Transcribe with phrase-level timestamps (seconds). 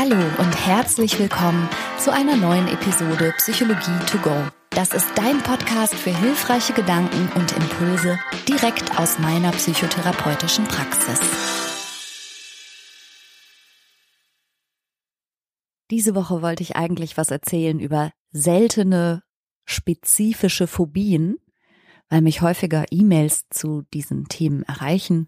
[0.00, 4.46] Hallo und herzlich willkommen zu einer neuen Episode Psychologie to go.
[4.70, 8.16] Das ist dein Podcast für hilfreiche Gedanken und Impulse
[8.48, 11.18] direkt aus meiner psychotherapeutischen Praxis.
[15.90, 19.24] Diese Woche wollte ich eigentlich was erzählen über seltene
[19.64, 21.38] spezifische Phobien,
[22.08, 25.26] weil mich häufiger E-Mails zu diesen Themen erreichen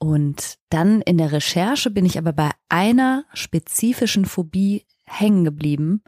[0.00, 6.02] und dann in der Recherche bin ich aber bei einer spezifischen Phobie hängen geblieben,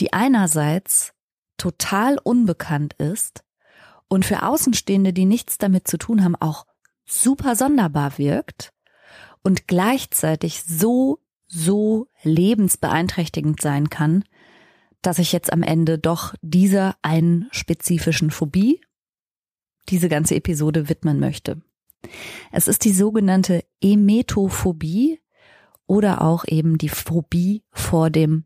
[0.00, 1.14] die einerseits
[1.56, 3.44] total unbekannt ist
[4.08, 6.66] und für Außenstehende, die nichts damit zu tun haben, auch
[7.04, 8.72] super sonderbar wirkt
[9.44, 14.24] und gleichzeitig so, so lebensbeeinträchtigend sein kann,
[15.02, 18.80] dass ich jetzt am Ende doch dieser einen spezifischen Phobie
[19.88, 21.62] diese ganze Episode widmen möchte.
[22.52, 25.20] Es ist die sogenannte Emetophobie
[25.86, 28.44] oder auch eben die Phobie vor dem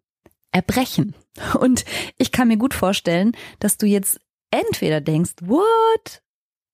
[0.50, 1.14] Erbrechen.
[1.60, 1.84] Und
[2.16, 6.22] ich kann mir gut vorstellen, dass du jetzt entweder denkst, what?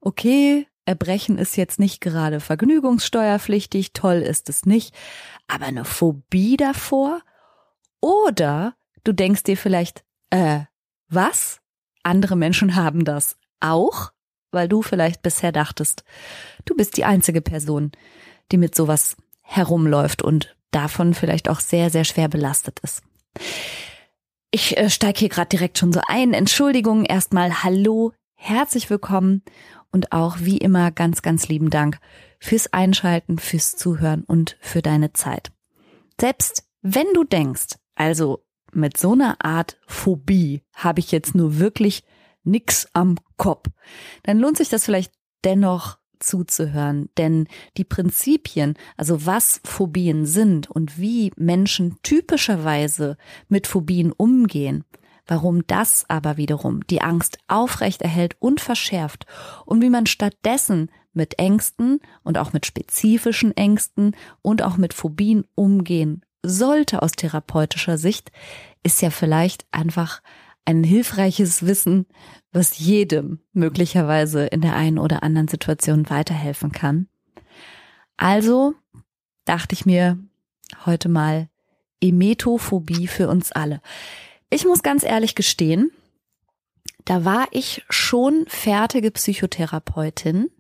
[0.01, 4.95] Okay, Erbrechen ist jetzt nicht gerade vergnügungssteuerpflichtig, toll ist es nicht,
[5.49, 7.23] aber eine Phobie davor?
[8.01, 10.61] Oder du denkst dir vielleicht, äh,
[11.09, 11.61] was?
[12.03, 14.13] Andere Menschen haben das auch?
[14.55, 16.05] Weil du vielleicht bisher dachtest,
[16.65, 17.93] du bist die einzige Person,
[18.53, 23.03] die mit sowas herumläuft und davon vielleicht auch sehr, sehr schwer belastet ist.
[24.51, 26.33] Ich äh, steige hier gerade direkt schon so ein.
[26.33, 29.43] Entschuldigung, erstmal hallo, herzlich willkommen
[29.91, 31.99] und auch wie immer ganz, ganz lieben Dank
[32.39, 35.53] fürs Einschalten, fürs Zuhören und für deine Zeit.
[36.21, 42.05] Selbst wenn du denkst, also mit so einer Art Phobie habe ich jetzt nur wirklich
[42.45, 43.69] nix am Kopf,
[44.23, 45.13] dann lohnt sich das vielleicht
[45.45, 53.17] dennoch zuzuhören, denn die Prinzipien, also was Phobien sind und wie Menschen typischerweise
[53.49, 54.85] mit Phobien umgehen,
[55.27, 59.27] warum das aber wiederum die Angst aufrecht erhält und verschärft
[59.67, 65.45] und wie man stattdessen mit Ängsten und auch mit spezifischen Ängsten und auch mit Phobien
[65.55, 68.31] umgehen sollte aus therapeutischer Sicht,
[68.83, 70.21] ist ja vielleicht einfach
[70.65, 72.07] ein hilfreiches Wissen,
[72.53, 77.09] was jedem möglicherweise in der einen oder anderen Situation weiterhelfen kann.
[78.17, 78.75] Also
[79.45, 80.19] dachte ich mir
[80.87, 81.49] heute mal
[82.01, 83.81] Emetophobie für uns alle.
[84.51, 85.91] Ich muss ganz ehrlich gestehen,
[87.05, 90.51] da war ich schon fertige Psychotherapeutin,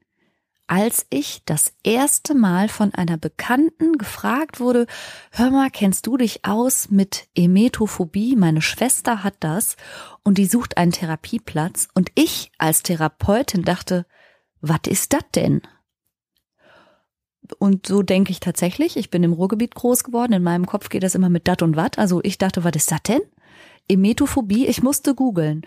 [0.67, 4.87] als ich das erste Mal von einer Bekannten gefragt wurde,
[5.31, 8.35] hör mal, kennst du dich aus mit Emetophobie?
[8.37, 9.77] Meine Schwester hat das
[10.23, 14.07] und die sucht einen Therapieplatz und ich als Therapeutin dachte,
[14.61, 15.61] was ist das denn?
[17.59, 18.97] Und so denke ich tatsächlich.
[18.97, 20.33] Ich bin im Ruhrgebiet groß geworden.
[20.33, 21.99] In meinem Kopf geht das immer mit dat und wat.
[21.99, 23.21] Also ich dachte, was ist das denn?
[23.87, 24.67] Emetophobie.
[24.67, 25.63] Ich musste googeln.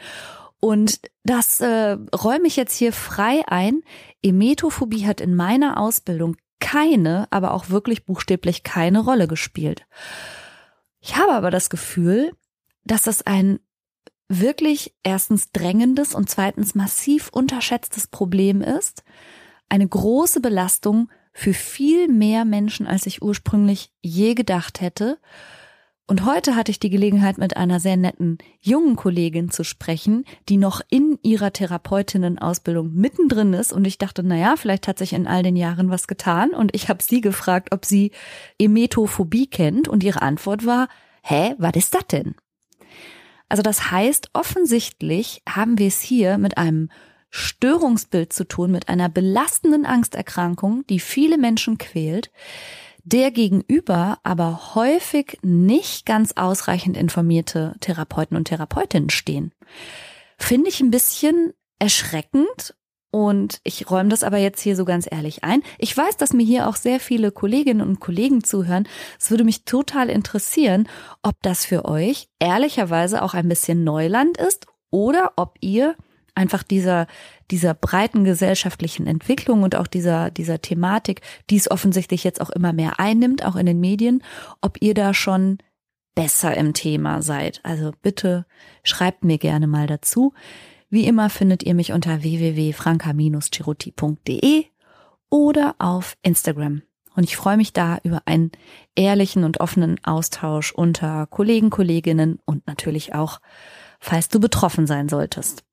[0.60, 3.84] Und das äh, räume ich jetzt hier frei ein.
[4.24, 9.86] Emetophobie hat in meiner Ausbildung keine, aber auch wirklich buchstäblich keine Rolle gespielt.
[11.00, 12.32] Ich habe aber das Gefühl,
[12.84, 13.60] dass das ein
[14.30, 19.04] wirklich erstens drängendes und zweitens massiv unterschätztes Problem ist,
[19.70, 25.20] eine große Belastung für viel mehr Menschen, als ich ursprünglich je gedacht hätte
[26.10, 30.56] und heute hatte ich die Gelegenheit, mit einer sehr netten jungen Kollegin zu sprechen, die
[30.56, 33.74] noch in ihrer Therapeutinnen-Ausbildung mittendrin ist.
[33.74, 36.52] Und ich dachte, na ja, vielleicht hat sich in all den Jahren was getan.
[36.52, 38.12] Und ich habe sie gefragt, ob sie
[38.58, 39.90] Emetophobie kennt.
[39.90, 40.88] Und ihre Antwort war,
[41.24, 42.36] hä, was ist das denn?
[43.50, 46.90] Also das heißt, offensichtlich haben wir es hier mit einem
[47.30, 52.32] Störungsbild zu tun, mit einer belastenden Angsterkrankung, die viele Menschen quält,
[53.08, 59.54] der gegenüber aber häufig nicht ganz ausreichend informierte Therapeuten und Therapeutinnen stehen.
[60.38, 62.76] Finde ich ein bisschen erschreckend
[63.10, 65.64] und ich räume das aber jetzt hier so ganz ehrlich ein.
[65.78, 68.88] Ich weiß, dass mir hier auch sehr viele Kolleginnen und Kollegen zuhören.
[69.18, 70.90] Es würde mich total interessieren,
[71.24, 75.96] ob das für euch ehrlicherweise auch ein bisschen Neuland ist oder ob ihr
[76.36, 77.08] einfach dieser,
[77.52, 82.74] dieser breiten gesellschaftlichen Entwicklung und auch dieser, dieser Thematik, die es offensichtlich jetzt auch immer
[82.74, 84.22] mehr einnimmt, auch in den Medien,
[84.62, 85.60] ob ihr da schon
[86.16, 87.62] besser im Thema seid.
[87.64, 88.46] Also bitte
[88.84, 90.34] schreibt mir gerne mal dazu.
[90.90, 94.66] Wie immer findet ihr mich unter www.franka-chiruti.de
[95.30, 96.82] oder auf Instagram.
[97.16, 98.52] Und ich freue mich da über einen
[98.96, 103.42] ehrlichen und offenen Austausch unter Kollegen, Kolleginnen und natürlich auch,
[104.00, 105.67] falls du betroffen sein solltest.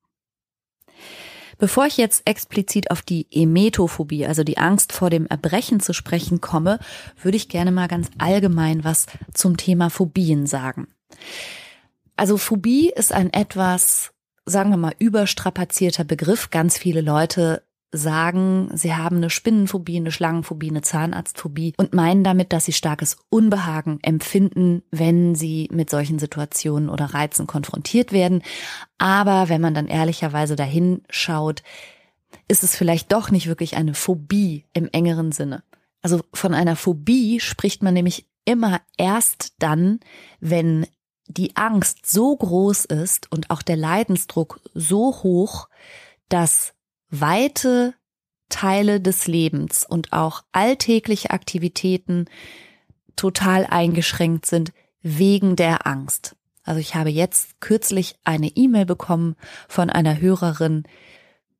[1.57, 6.41] Bevor ich jetzt explizit auf die Emetophobie, also die Angst vor dem Erbrechen zu sprechen
[6.41, 6.79] komme,
[7.21, 10.87] würde ich gerne mal ganz allgemein was zum Thema Phobien sagen.
[12.15, 14.11] Also Phobie ist ein etwas,
[14.45, 16.49] sagen wir mal, überstrapazierter Begriff.
[16.49, 17.61] Ganz viele Leute
[17.95, 23.17] sagen, sie haben eine Spinnenphobie, eine Schlangenphobie, eine Zahnarztphobie und meinen damit, dass sie starkes
[23.29, 28.41] Unbehagen empfinden, wenn sie mit solchen Situationen oder Reizen konfrontiert werden.
[28.97, 31.63] Aber wenn man dann ehrlicherweise dahin schaut,
[32.47, 35.63] ist es vielleicht doch nicht wirklich eine Phobie im engeren Sinne.
[36.01, 39.99] Also von einer Phobie spricht man nämlich immer erst dann,
[40.39, 40.85] wenn
[41.27, 45.67] die Angst so groß ist und auch der Leidensdruck so hoch,
[46.29, 46.74] dass
[47.09, 47.93] weite
[48.49, 52.25] Teile des Lebens und auch alltägliche Aktivitäten
[53.15, 54.71] total eingeschränkt sind
[55.01, 56.35] wegen der Angst.
[56.63, 59.35] Also ich habe jetzt kürzlich eine E-Mail bekommen
[59.67, 60.83] von einer Hörerin,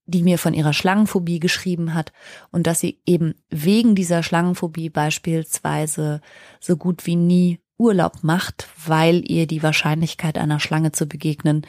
[0.07, 2.11] die mir von ihrer Schlangenphobie geschrieben hat
[2.51, 6.21] und dass sie eben wegen dieser Schlangenphobie beispielsweise
[6.59, 11.65] so gut wie nie Urlaub macht, weil ihr die Wahrscheinlichkeit einer Schlange zu begegnen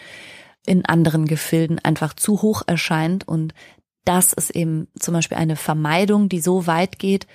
[0.66, 3.54] in anderen Gefilden einfach zu hoch erscheint und
[4.04, 7.26] das ist eben zum Beispiel eine Vermeidung, die so weit geht,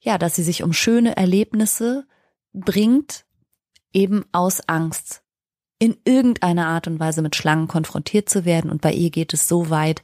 [0.00, 2.06] ja, dass sie sich um schöne Erlebnisse
[2.52, 3.26] bringt,
[3.92, 5.22] eben aus Angst,
[5.78, 8.70] in irgendeiner Art und Weise mit Schlangen konfrontiert zu werden.
[8.70, 10.02] Und bei ihr geht es so weit,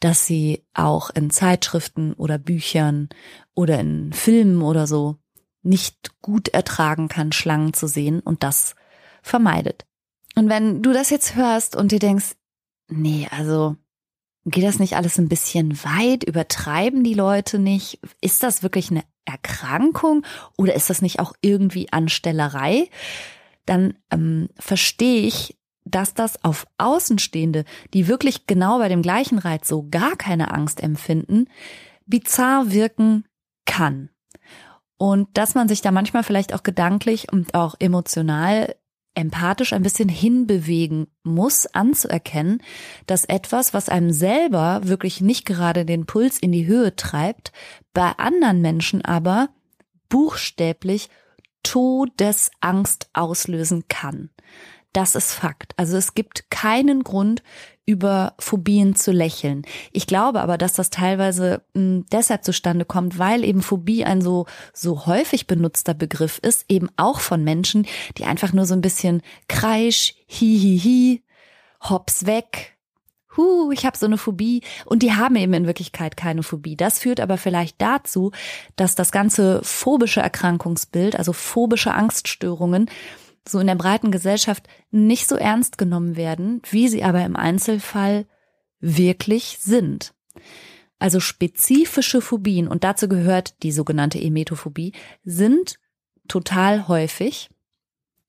[0.00, 3.10] dass sie auch in Zeitschriften oder Büchern
[3.54, 5.18] oder in Filmen oder so
[5.62, 8.74] nicht gut ertragen kann, Schlangen zu sehen und das
[9.22, 9.84] vermeidet.
[10.34, 12.36] Und wenn du das jetzt hörst und dir denkst,
[12.88, 13.76] nee, also
[14.44, 16.24] geht das nicht alles ein bisschen weit?
[16.24, 18.00] Übertreiben die Leute nicht?
[18.20, 20.24] Ist das wirklich eine Erkrankung
[20.56, 22.88] oder ist das nicht auch irgendwie Anstellerei?
[23.66, 29.68] Dann ähm, verstehe ich, dass das auf Außenstehende, die wirklich genau bei dem gleichen Reiz
[29.68, 31.48] so gar keine Angst empfinden,
[32.06, 33.24] bizarr wirken
[33.64, 34.10] kann.
[34.96, 38.76] Und dass man sich da manchmal vielleicht auch gedanklich und auch emotional
[39.14, 42.62] empathisch ein bisschen hinbewegen muss, anzuerkennen,
[43.06, 47.52] dass etwas, was einem selber wirklich nicht gerade den Puls in die Höhe treibt,
[47.92, 49.50] bei anderen Menschen aber
[50.08, 51.08] buchstäblich
[51.62, 54.30] Todesangst auslösen kann.
[54.92, 55.72] Das ist Fakt.
[55.76, 57.42] Also es gibt keinen Grund,
[57.84, 59.62] über Phobien zu lächeln.
[59.90, 64.22] Ich glaube aber, dass das teilweise mh, hm, deshalb zustande kommt, weil eben Phobie ein
[64.22, 67.86] so, so häufig benutzter Begriff ist, eben auch von Menschen,
[68.18, 71.22] die einfach nur so ein bisschen kreisch, hi, hi, hi,
[71.90, 72.76] hops weg,
[73.36, 76.76] hu, ich habe so eine Phobie und die haben eben in Wirklichkeit keine Phobie.
[76.76, 78.30] Das führt aber vielleicht dazu,
[78.76, 82.88] dass das ganze phobische Erkrankungsbild, also phobische Angststörungen,
[83.46, 88.26] so in der breiten Gesellschaft nicht so ernst genommen werden, wie sie aber im Einzelfall
[88.80, 90.14] wirklich sind.
[90.98, 94.92] Also spezifische Phobien, und dazu gehört die sogenannte Emetophobie,
[95.24, 95.78] sind
[96.28, 97.50] total häufig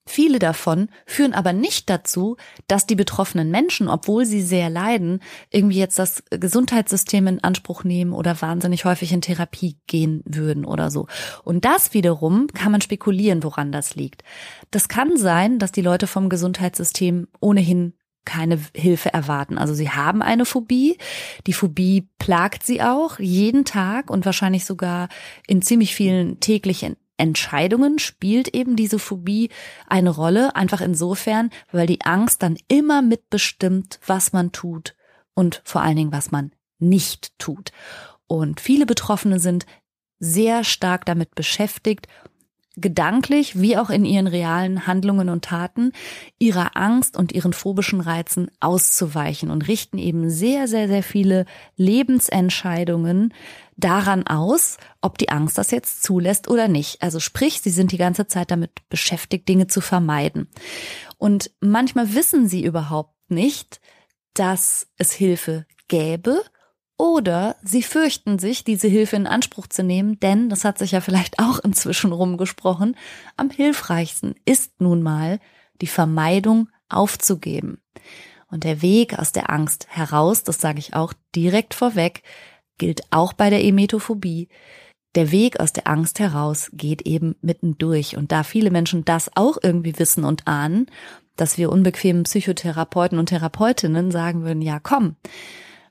[0.05, 2.35] Viele davon führen aber nicht dazu,
[2.67, 8.11] dass die betroffenen Menschen, obwohl sie sehr leiden, irgendwie jetzt das Gesundheitssystem in Anspruch nehmen
[8.11, 11.07] oder wahnsinnig häufig in Therapie gehen würden oder so.
[11.43, 14.23] Und das wiederum kann man spekulieren, woran das liegt.
[14.71, 17.93] Das kann sein, dass die Leute vom Gesundheitssystem ohnehin
[18.25, 19.57] keine Hilfe erwarten.
[19.57, 20.97] Also sie haben eine Phobie.
[21.47, 25.09] Die Phobie plagt sie auch jeden Tag und wahrscheinlich sogar
[25.47, 29.49] in ziemlich vielen täglichen Entscheidungen spielt eben diese Phobie
[29.87, 34.95] eine Rolle, einfach insofern, weil die Angst dann immer mitbestimmt, was man tut
[35.33, 37.71] und vor allen Dingen, was man nicht tut.
[38.27, 39.65] Und viele Betroffene sind
[40.19, 42.07] sehr stark damit beschäftigt,
[42.75, 45.91] gedanklich wie auch in ihren realen Handlungen und Taten
[46.39, 53.33] ihrer Angst und ihren phobischen Reizen auszuweichen und richten eben sehr, sehr, sehr viele Lebensentscheidungen
[53.77, 57.01] daran aus, ob die Angst das jetzt zulässt oder nicht.
[57.01, 60.47] Also sprich, sie sind die ganze Zeit damit beschäftigt, Dinge zu vermeiden.
[61.17, 63.81] Und manchmal wissen sie überhaupt nicht,
[64.33, 66.43] dass es Hilfe gäbe
[66.97, 71.01] oder sie fürchten sich, diese Hilfe in Anspruch zu nehmen, denn, das hat sich ja
[71.01, 72.95] vielleicht auch inzwischen rumgesprochen,
[73.35, 75.39] am hilfreichsten ist nun mal
[75.81, 77.81] die Vermeidung aufzugeben.
[78.47, 82.21] Und der Weg aus der Angst heraus, das sage ich auch direkt vorweg,
[82.77, 84.49] gilt auch bei der Emetophobie.
[85.15, 88.17] Der Weg aus der Angst heraus geht eben mittendurch.
[88.17, 90.87] Und da viele Menschen das auch irgendwie wissen und ahnen,
[91.35, 95.15] dass wir unbequemen Psychotherapeuten und Therapeutinnen sagen würden, ja komm,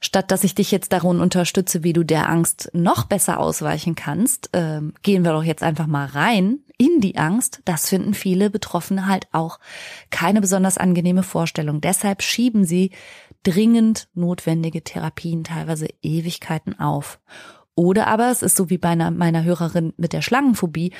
[0.00, 4.54] statt dass ich dich jetzt darin unterstütze, wie du der Angst noch besser ausweichen kannst,
[4.54, 7.60] äh, gehen wir doch jetzt einfach mal rein in die Angst.
[7.64, 9.58] Das finden viele Betroffene halt auch
[10.10, 11.80] keine besonders angenehme Vorstellung.
[11.80, 12.90] Deshalb schieben sie
[13.42, 17.20] dringend notwendige Therapien teilweise Ewigkeiten auf.
[17.74, 20.92] Oder aber es ist so wie bei einer, meiner Hörerin mit der Schlangenphobie,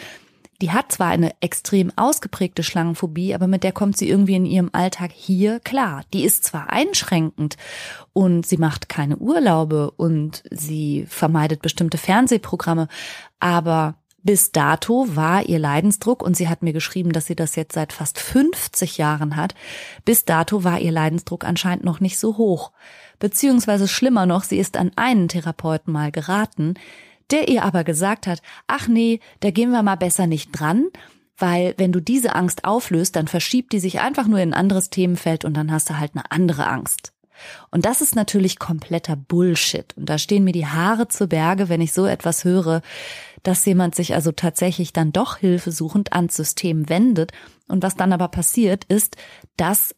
[0.62, 4.70] die hat zwar eine extrem ausgeprägte Schlangenphobie, aber mit der kommt sie irgendwie in ihrem
[4.72, 6.04] Alltag hier klar.
[6.12, 7.56] Die ist zwar einschränkend
[8.12, 12.86] und sie macht keine Urlaube und sie vermeidet bestimmte Fernsehprogramme,
[13.40, 17.74] aber bis dato war ihr Leidensdruck, und sie hat mir geschrieben, dass sie das jetzt
[17.74, 19.54] seit fast 50 Jahren hat,
[20.04, 22.72] bis dato war ihr Leidensdruck anscheinend noch nicht so hoch.
[23.18, 26.74] Beziehungsweise schlimmer noch, sie ist an einen Therapeuten mal geraten,
[27.30, 30.86] der ihr aber gesagt hat, ach nee, da gehen wir mal besser nicht dran,
[31.36, 34.90] weil wenn du diese Angst auflöst, dann verschiebt die sich einfach nur in ein anderes
[34.90, 37.12] Themenfeld und dann hast du halt eine andere Angst.
[37.70, 39.96] Und das ist natürlich kompletter Bullshit.
[39.96, 42.82] Und da stehen mir die Haare zu Berge, wenn ich so etwas höre,
[43.42, 47.32] dass jemand sich also tatsächlich dann doch hilfesuchend ans System wendet.
[47.68, 49.16] Und was dann aber passiert, ist,
[49.56, 49.94] dass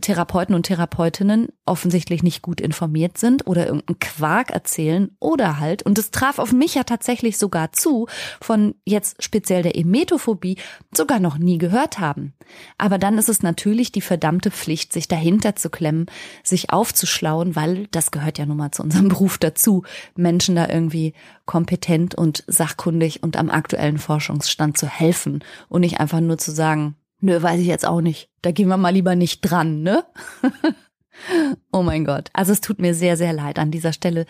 [0.00, 5.98] Therapeuten und Therapeutinnen offensichtlich nicht gut informiert sind oder irgendeinen Quark erzählen oder halt, und
[5.98, 8.06] es traf auf mich ja tatsächlich sogar zu,
[8.40, 10.56] von jetzt speziell der Emetophobie
[10.94, 12.34] sogar noch nie gehört haben.
[12.76, 16.06] Aber dann ist es natürlich die verdammte Pflicht, sich dahinter zu klemmen,
[16.42, 19.84] sich aufzuschlauen, weil das gehört ja nun mal zu unserem Beruf dazu,
[20.16, 21.14] Menschen da irgendwie
[21.46, 26.96] kompetent und sachkundig und am aktuellen Forschungsstand zu helfen und nicht einfach nur zu sagen,
[27.20, 28.30] Nö, weiß ich jetzt auch nicht.
[28.42, 30.04] Da gehen wir mal lieber nicht dran, ne?
[31.72, 32.30] oh mein Gott.
[32.32, 34.26] Also es tut mir sehr, sehr leid an dieser Stelle.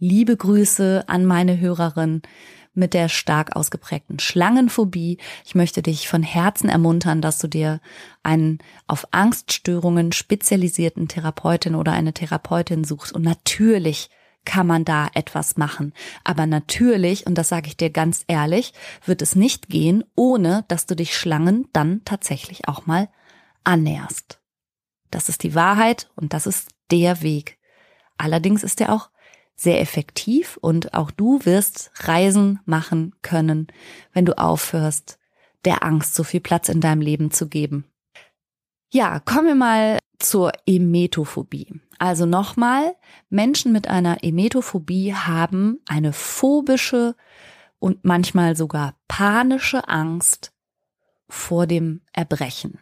[0.00, 2.22] Liebe Grüße an meine Hörerin
[2.74, 5.18] mit der stark ausgeprägten Schlangenphobie.
[5.44, 7.80] Ich möchte dich von Herzen ermuntern, dass du dir
[8.24, 13.12] einen auf Angststörungen spezialisierten Therapeutin oder eine Therapeutin suchst.
[13.12, 14.10] Und natürlich
[14.44, 15.92] kann man da etwas machen.
[16.22, 18.72] Aber natürlich, und das sage ich dir ganz ehrlich,
[19.04, 23.08] wird es nicht gehen, ohne dass du dich Schlangen dann tatsächlich auch mal
[23.64, 24.40] annäherst.
[25.10, 27.58] Das ist die Wahrheit und das ist der Weg.
[28.18, 29.10] Allerdings ist er auch
[29.56, 33.68] sehr effektiv und auch du wirst Reisen machen können,
[34.12, 35.18] wenn du aufhörst,
[35.64, 37.84] der Angst so viel Platz in deinem Leben zu geben.
[38.94, 41.80] Ja, kommen wir mal zur Emetophobie.
[41.98, 42.94] Also nochmal,
[43.28, 47.16] Menschen mit einer Emetophobie haben eine phobische
[47.80, 50.52] und manchmal sogar panische Angst
[51.28, 52.78] vor dem Erbrechen.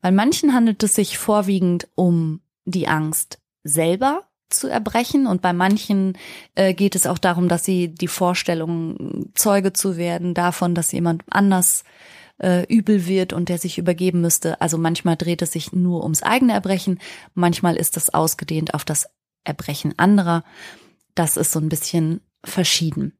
[0.00, 6.16] Bei manchen handelt es sich vorwiegend um die Angst selber zu erbrechen und bei manchen
[6.54, 11.24] äh, geht es auch darum, dass sie die Vorstellung Zeuge zu werden davon, dass jemand
[11.28, 11.84] anders
[12.42, 14.60] äh, übel wird und der sich übergeben müsste.
[14.60, 16.98] Also manchmal dreht es sich nur ums eigene Erbrechen,
[17.34, 19.08] manchmal ist das ausgedehnt auf das
[19.44, 20.44] Erbrechen anderer.
[21.14, 23.16] Das ist so ein bisschen verschieden.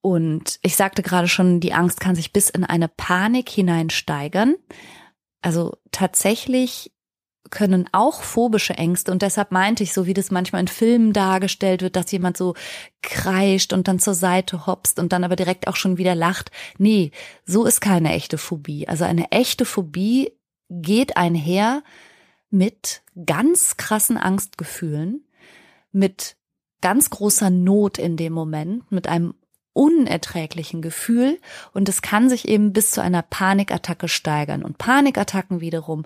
[0.00, 4.56] Und ich sagte gerade schon, die Angst kann sich bis in eine Panik hineinsteigern.
[5.42, 6.92] Also tatsächlich
[7.52, 11.82] können auch phobische Ängste und deshalb meinte ich, so wie das manchmal in Filmen dargestellt
[11.82, 12.54] wird, dass jemand so
[13.02, 16.50] kreischt und dann zur Seite hopst und dann aber direkt auch schon wieder lacht.
[16.78, 17.12] Nee,
[17.44, 18.88] so ist keine echte Phobie.
[18.88, 20.32] Also eine echte Phobie
[20.70, 21.84] geht einher
[22.50, 25.24] mit ganz krassen Angstgefühlen,
[25.92, 26.36] mit
[26.80, 29.34] ganz großer Not in dem Moment, mit einem
[29.74, 31.38] unerträglichen Gefühl
[31.72, 34.62] und es kann sich eben bis zu einer Panikattacke steigern.
[34.62, 36.04] Und Panikattacken wiederum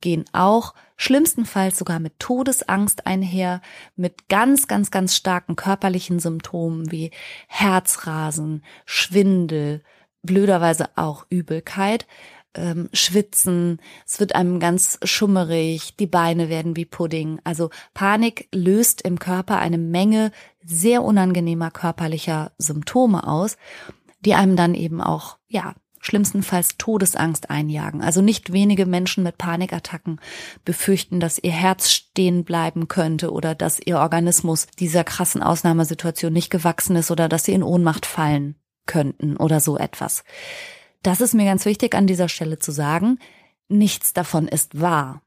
[0.00, 3.62] gehen auch schlimmstenfalls sogar mit Todesangst einher,
[3.96, 7.10] mit ganz, ganz, ganz starken körperlichen Symptomen wie
[7.46, 9.82] Herzrasen, Schwindel,
[10.22, 12.06] blöderweise auch Übelkeit
[12.54, 17.40] ähm, schwitzen, es wird einem ganz schummerig, die Beine werden wie Pudding.
[17.44, 20.32] Also Panik löst im Körper eine Menge
[20.64, 23.56] sehr unangenehmer körperlicher Symptome aus,
[24.20, 25.74] die einem dann eben auch, ja,
[26.08, 28.02] schlimmstenfalls Todesangst einjagen.
[28.02, 30.20] Also nicht wenige Menschen mit Panikattacken
[30.64, 36.50] befürchten, dass ihr Herz stehen bleiben könnte oder dass ihr Organismus dieser krassen Ausnahmesituation nicht
[36.50, 40.24] gewachsen ist oder dass sie in Ohnmacht fallen könnten oder so etwas.
[41.02, 43.18] Das ist mir ganz wichtig an dieser Stelle zu sagen.
[43.68, 45.22] Nichts davon ist wahr.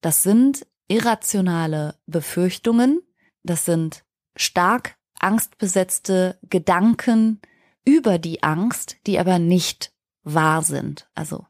[0.00, 3.00] Das sind irrationale Befürchtungen.
[3.44, 4.04] Das sind
[4.36, 7.40] stark angstbesetzte Gedanken
[7.84, 9.92] über die Angst, die aber nicht
[10.34, 11.08] wahr sind.
[11.14, 11.46] Also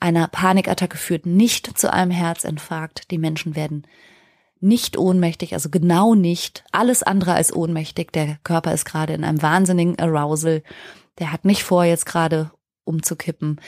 [0.00, 3.10] eine Panikattacke führt nicht zu einem Herzinfarkt.
[3.10, 3.86] Die Menschen werden
[4.60, 6.64] nicht ohnmächtig, also genau nicht.
[6.72, 8.12] Alles andere als ohnmächtig.
[8.12, 10.62] Der Körper ist gerade in einem wahnsinnigen Arousal.
[11.18, 12.52] Der hat nicht vor, jetzt gerade
[12.84, 13.60] umzukippen.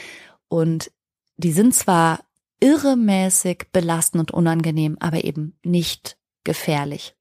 [0.49, 0.91] Und
[1.37, 2.21] die sind zwar
[2.61, 7.17] irremäßig belastend und unangenehm, aber eben nicht gefährlich.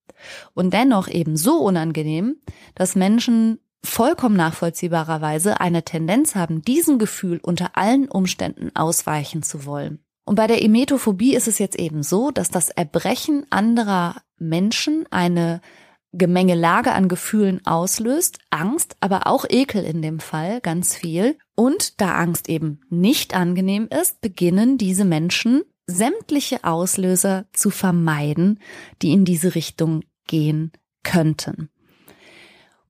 [0.53, 2.38] Und dennoch eben so unangenehm,
[2.75, 10.00] dass Menschen vollkommen nachvollziehbarerweise eine Tendenz haben, diesem Gefühl unter allen Umständen ausweichen zu wollen.
[10.25, 15.62] Und bei der Emetophobie ist es jetzt eben so, dass das Erbrechen anderer Menschen eine
[16.13, 21.38] Gemengelage an Gefühlen auslöst, Angst, aber auch Ekel in dem Fall, ganz viel.
[21.56, 28.60] Und da Angst eben nicht angenehm ist, beginnen diese Menschen sämtliche Auslöser zu vermeiden,
[29.02, 30.72] die in diese Richtung gehen
[31.04, 31.70] könnten.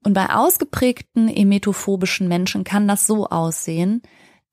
[0.04, 4.02] Und bei ausgeprägten emetophobischen Menschen kann das so aussehen,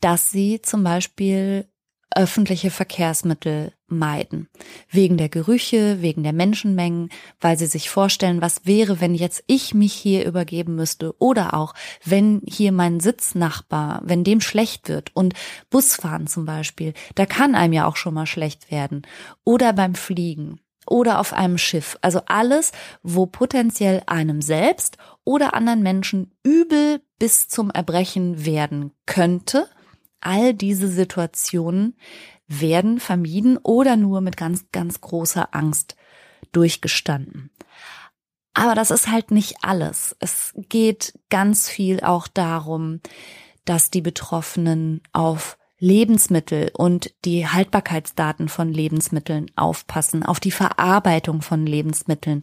[0.01, 1.67] dass sie zum Beispiel
[2.15, 4.49] öffentliche Verkehrsmittel meiden.
[4.91, 9.75] Wegen der Gerüche, wegen der Menschenmengen, weil sie sich vorstellen, was wäre, wenn jetzt ich
[9.75, 15.15] mich hier übergeben müsste oder auch, wenn hier mein Sitznachbar, wenn dem schlecht wird.
[15.15, 15.35] Und
[15.71, 19.03] Busfahren zum Beispiel, da kann einem ja auch schon mal schlecht werden.
[19.45, 21.97] Oder beim Fliegen oder auf einem Schiff.
[22.03, 29.67] Also alles, wo potenziell einem selbst oder anderen Menschen übel bis zum Erbrechen werden könnte
[30.21, 31.97] all diese Situationen
[32.47, 35.97] werden vermieden oder nur mit ganz, ganz großer Angst
[36.53, 37.51] durchgestanden.
[38.55, 40.17] Aber das ist halt nicht alles.
[40.19, 43.01] Es geht ganz viel auch darum,
[43.65, 51.67] dass die Betroffenen auf Lebensmittel und die Haltbarkeitsdaten von Lebensmitteln aufpassen, auf die Verarbeitung von
[51.67, 52.43] Lebensmitteln.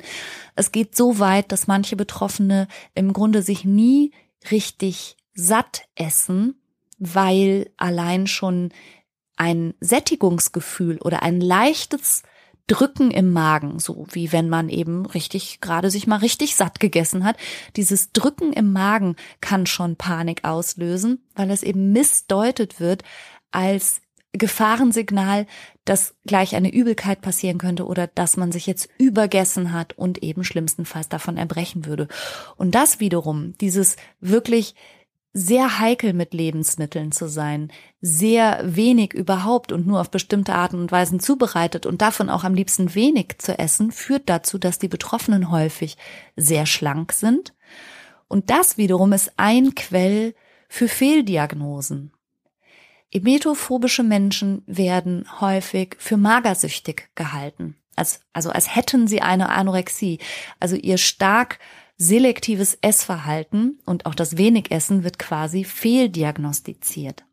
[0.55, 4.11] Es geht so weit, dass manche Betroffene im Grunde sich nie
[4.51, 6.59] richtig satt essen,
[6.97, 8.71] weil allein schon
[9.37, 12.23] ein Sättigungsgefühl oder ein leichtes
[12.67, 17.23] Drücken im Magen, so wie wenn man eben richtig gerade sich mal richtig satt gegessen
[17.23, 17.37] hat.
[17.77, 23.03] Dieses Drücken im Magen kann schon Panik auslösen, weil es eben missdeutet wird
[23.51, 24.01] als
[24.33, 25.47] Gefahrensignal,
[25.85, 30.43] dass gleich eine Übelkeit passieren könnte oder dass man sich jetzt übergessen hat und eben
[30.43, 32.07] schlimmstenfalls davon erbrechen würde.
[32.57, 34.75] Und das wiederum, dieses wirklich
[35.37, 40.91] sehr heikel mit Lebensmitteln zu sein, sehr wenig überhaupt und nur auf bestimmte Arten und
[40.91, 45.51] Weisen zubereitet und davon auch am liebsten wenig zu essen, führt dazu, dass die Betroffenen
[45.51, 45.95] häufig
[46.35, 47.53] sehr schlank sind.
[48.27, 50.33] Und das wiederum ist ein Quell
[50.69, 52.13] für Fehldiagnosen.
[53.11, 57.77] Emetophobische Menschen werden häufig für magersüchtig gehalten.
[57.95, 60.17] Als, also als hätten sie eine Anorexie.
[60.59, 61.59] Also ihr stark
[61.97, 67.25] selektives Essverhalten und auch das Wenigessen wird quasi fehldiagnostiziert.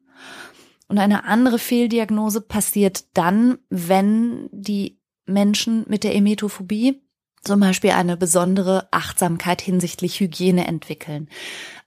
[0.89, 7.01] Und eine andere Fehldiagnose passiert dann, wenn die Menschen mit der Emetophobie
[7.43, 11.29] zum Beispiel eine besondere Achtsamkeit hinsichtlich Hygiene entwickeln.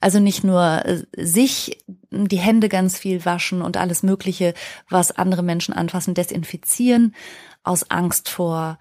[0.00, 1.78] Also nicht nur äh, sich
[2.10, 4.54] die Hände ganz viel waschen und alles Mögliche,
[4.88, 7.14] was andere Menschen anfassen, desinfizieren,
[7.64, 8.78] aus Angst vor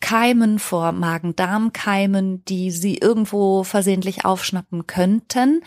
[0.00, 5.62] Keimen, vor Magen-Darm-Keimen, die sie irgendwo versehentlich aufschnappen könnten,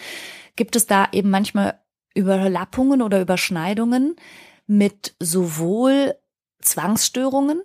[0.56, 1.80] gibt es da eben manchmal
[2.16, 4.16] Überlappungen oder Überschneidungen
[4.68, 6.16] mit sowohl
[6.62, 7.62] Zwangsstörungen,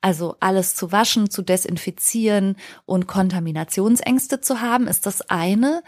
[0.00, 2.56] also alles zu waschen, zu desinfizieren
[2.86, 5.82] und Kontaminationsängste zu haben, ist das eine.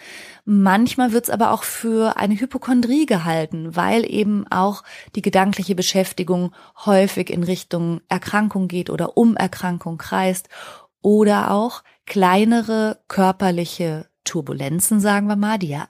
[0.44, 4.82] Manchmal wird es aber auch für eine Hypochondrie gehalten, weil eben auch
[5.14, 6.52] die gedankliche Beschäftigung
[6.84, 10.48] häufig in Richtung Erkrankung geht oder um Erkrankung kreist
[11.02, 15.88] oder auch kleinere körperliche Turbulenzen, sagen wir mal, die ja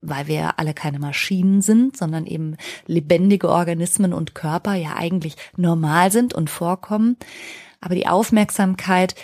[0.00, 6.10] weil wir alle keine Maschinen sind, sondern eben lebendige Organismen und Körper ja eigentlich normal
[6.10, 7.16] sind und vorkommen.
[7.80, 9.14] Aber die Aufmerksamkeit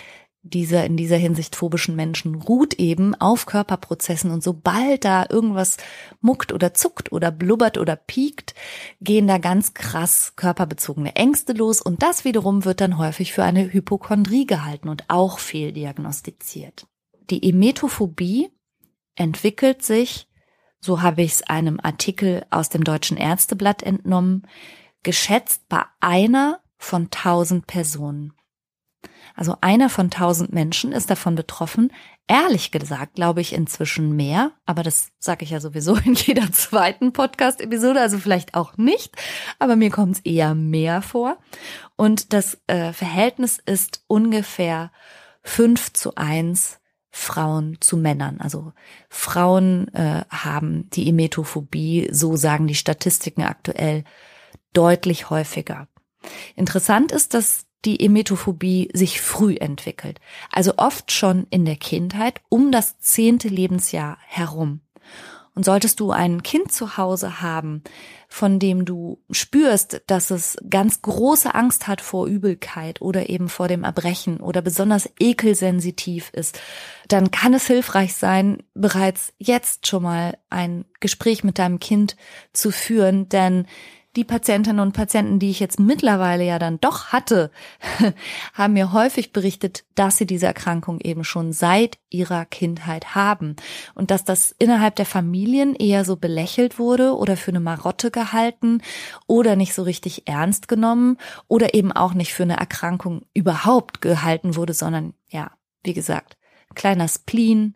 [0.49, 5.77] dieser in dieser Hinsicht phobischen Menschen ruht eben auf Körperprozessen und sobald da irgendwas
[6.21, 8.53] muckt oder zuckt oder blubbert oder piekt,
[9.01, 13.71] gehen da ganz krass körperbezogene Ängste los und das wiederum wird dann häufig für eine
[13.73, 16.87] Hypochondrie gehalten und auch fehldiagnostiziert.
[17.29, 18.49] Die Emetophobie
[19.15, 20.26] entwickelt sich
[20.87, 24.47] so habe ich es einem Artikel aus dem Deutschen Ärzteblatt entnommen,
[25.03, 28.31] geschätzt bei einer von tausend Personen.
[29.35, 31.91] Also einer von tausend Menschen ist davon betroffen.
[32.25, 37.11] Ehrlich gesagt glaube ich inzwischen mehr, aber das sage ich ja sowieso in jeder zweiten
[37.11, 39.13] Podcast-Episode, also vielleicht auch nicht,
[39.59, 41.37] aber mir kommt es eher mehr vor.
[41.97, 44.91] Und das äh, Verhältnis ist ungefähr
[45.43, 46.79] fünf zu eins
[47.17, 48.39] Frauen zu Männern.
[48.39, 48.73] Also
[49.09, 54.03] Frauen äh, haben die Emetophobie, so sagen die Statistiken aktuell,
[54.71, 55.87] deutlich häufiger.
[56.55, 60.19] Interessant ist, dass die Emetophobie sich früh entwickelt,
[60.51, 64.81] also oft schon in der Kindheit um das zehnte Lebensjahr herum.
[65.57, 67.81] Und solltest du ein Kind zu Hause haben,
[68.29, 73.67] von dem du spürst, dass es ganz große Angst hat vor Übelkeit oder eben vor
[73.67, 76.59] dem Erbrechen oder besonders ekelsensitiv ist,
[77.07, 82.17] dann kann es hilfreich sein, bereits jetzt schon mal ein Gespräch mit deinem Kind
[82.53, 83.65] zu führen, denn
[84.15, 87.51] die Patientinnen und Patienten, die ich jetzt mittlerweile ja dann doch hatte,
[88.53, 93.55] haben mir häufig berichtet, dass sie diese Erkrankung eben schon seit ihrer Kindheit haben.
[93.93, 98.81] Und dass das innerhalb der Familien eher so belächelt wurde oder für eine Marotte gehalten
[99.27, 101.17] oder nicht so richtig ernst genommen
[101.47, 105.51] oder eben auch nicht für eine Erkrankung überhaupt gehalten wurde, sondern ja,
[105.83, 106.37] wie gesagt,
[106.73, 107.75] kleiner Spleen,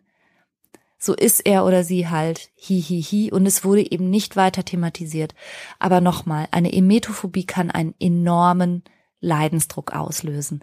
[1.02, 4.64] so ist er oder sie halt, hi, hi, hi, und es wurde eben nicht weiter
[4.64, 5.34] thematisiert.
[5.80, 8.84] Aber nochmal, eine Emetophobie kann einen enormen
[9.18, 10.62] Leidensdruck auslösen.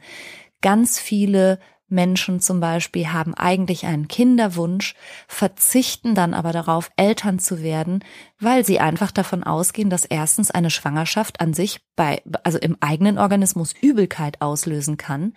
[0.62, 4.96] Ganz viele Menschen zum Beispiel haben eigentlich einen Kinderwunsch,
[5.28, 8.04] verzichten dann aber darauf, Eltern zu werden,
[8.40, 13.18] weil sie einfach davon ausgehen, dass erstens eine Schwangerschaft an sich bei, also im eigenen
[13.18, 15.34] Organismus Übelkeit auslösen kann.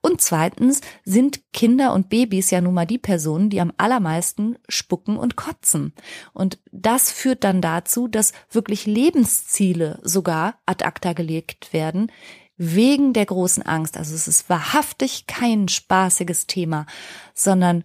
[0.00, 5.18] Und zweitens sind Kinder und Babys ja nun mal die Personen, die am allermeisten spucken
[5.18, 5.92] und kotzen.
[6.32, 12.10] Und das führt dann dazu, dass wirklich Lebensziele sogar ad acta gelegt werden,
[12.56, 13.96] wegen der großen Angst.
[13.96, 16.86] Also es ist wahrhaftig kein spaßiges Thema,
[17.34, 17.84] sondern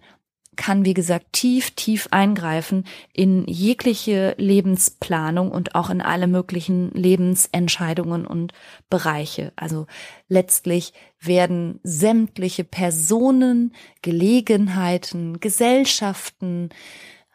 [0.54, 8.26] kann, wie gesagt, tief, tief eingreifen in jegliche Lebensplanung und auch in alle möglichen Lebensentscheidungen
[8.26, 8.52] und
[8.90, 9.52] Bereiche.
[9.56, 9.86] Also
[10.28, 16.68] letztlich werden sämtliche Personen, Gelegenheiten, Gesellschaften,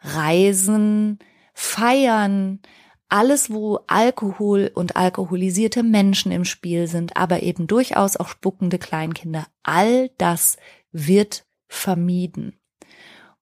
[0.00, 1.18] Reisen,
[1.54, 2.60] Feiern,
[3.08, 9.46] alles, wo Alkohol und alkoholisierte Menschen im Spiel sind, aber eben durchaus auch spuckende Kleinkinder,
[9.62, 10.56] all das
[10.92, 12.58] wird vermieden.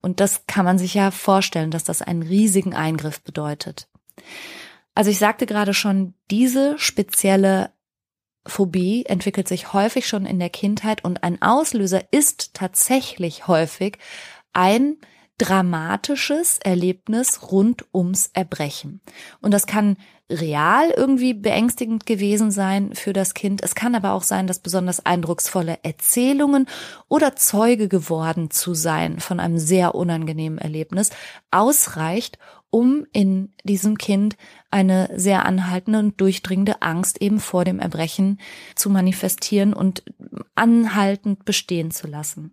[0.00, 3.88] Und das kann man sich ja vorstellen, dass das einen riesigen Eingriff bedeutet.
[4.94, 7.72] Also ich sagte gerade schon, diese spezielle
[8.46, 13.98] Phobie entwickelt sich häufig schon in der Kindheit und ein Auslöser ist tatsächlich häufig
[14.52, 14.96] ein
[15.38, 19.00] dramatisches Erlebnis rund ums Erbrechen.
[19.40, 19.96] Und das kann
[20.30, 23.62] real irgendwie beängstigend gewesen sein für das Kind.
[23.62, 26.66] Es kann aber auch sein, dass besonders eindrucksvolle Erzählungen
[27.08, 31.10] oder Zeuge geworden zu sein von einem sehr unangenehmen Erlebnis
[31.52, 32.38] ausreicht,
[32.70, 34.36] um in diesem Kind
[34.70, 38.40] eine sehr anhaltende und durchdringende Angst eben vor dem Erbrechen
[38.74, 40.02] zu manifestieren und
[40.56, 42.52] anhaltend bestehen zu lassen.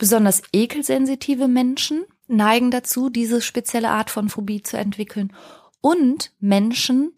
[0.00, 5.30] Besonders ekelsensitive Menschen neigen dazu, diese spezielle Art von Phobie zu entwickeln.
[5.82, 7.12] Und Menschen,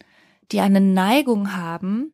[0.50, 2.12] die eine Neigung haben,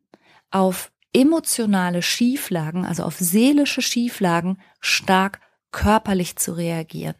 [0.51, 5.41] auf emotionale Schieflagen, also auf seelische Schieflagen, stark
[5.73, 7.17] körperlich zu reagieren.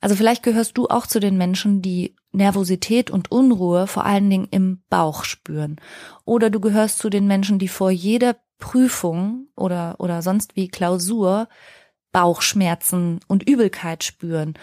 [0.00, 4.48] Also vielleicht gehörst du auch zu den Menschen, die Nervosität und Unruhe vor allen Dingen
[4.50, 5.76] im Bauch spüren.
[6.24, 11.48] Oder du gehörst zu den Menschen, die vor jeder Prüfung oder, oder sonst wie Klausur
[12.16, 14.54] Bauchschmerzen und Übelkeit spüren.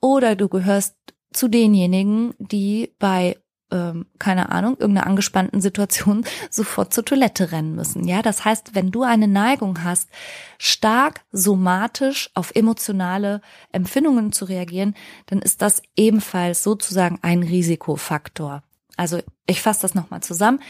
[0.00, 0.96] Oder du gehörst
[1.30, 3.36] zu denjenigen, die bei
[3.70, 8.08] ähm, keine Ahnung, irgendeiner angespannten Situation sofort zur Toilette rennen müssen.
[8.08, 10.08] Ja, das heißt, wenn du eine Neigung hast,
[10.56, 14.94] stark somatisch auf emotionale Empfindungen zu reagieren,
[15.26, 18.62] dann ist das ebenfalls sozusagen ein Risikofaktor.
[18.96, 20.60] Also ich fasse das nochmal zusammen.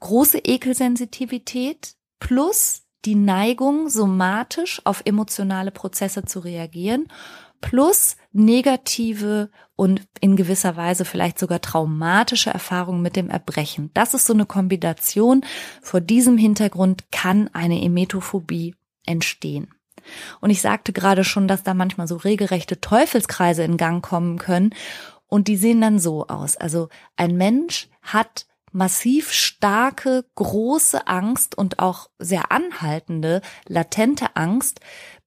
[0.00, 7.08] Große Ekelsensitivität plus die Neigung, somatisch auf emotionale Prozesse zu reagieren,
[7.60, 13.90] plus negative und in gewisser Weise vielleicht sogar traumatische Erfahrungen mit dem Erbrechen.
[13.94, 15.42] Das ist so eine Kombination.
[15.82, 19.74] Vor diesem Hintergrund kann eine Emetophobie entstehen.
[20.40, 24.74] Und ich sagte gerade schon, dass da manchmal so regelrechte Teufelskreise in Gang kommen können.
[25.26, 26.56] Und die sehen dann so aus.
[26.56, 34.80] Also ein Mensch hat massiv starke, große Angst und auch sehr anhaltende, latente Angst